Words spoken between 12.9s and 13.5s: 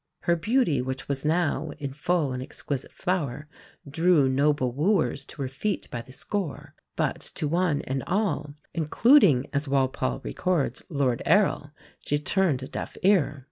ear.